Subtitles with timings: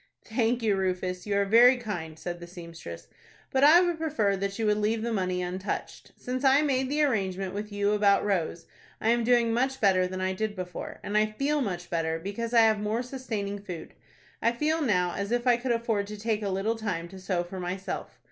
[0.25, 3.07] "Thank you, Rufus; you are very kind," said the seamstress;
[3.51, 6.13] "but I would prefer that you would leave the money untouched.
[6.17, 8.65] Since I made the arrangement with you about Rose,
[8.99, 12.51] I am doing much better than I did before, and I feel much better, because
[12.51, 13.93] I have more sustaining food.
[14.41, 17.43] I feel now as if I could afford to take a little time to sew
[17.43, 18.19] for myself.